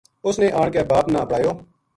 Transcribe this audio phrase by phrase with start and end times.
[0.27, 1.51] اس نے آن کے باپ نا اپڑایو